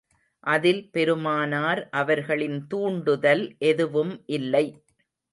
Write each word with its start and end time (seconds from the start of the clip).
அதில் 0.43 0.79
பெருமானார் 0.91 1.81
அவர்களின் 1.91 2.57
தூண்டுதல் 2.67 3.43
எதுவும் 3.63 4.13
இல்லை. 4.37 4.65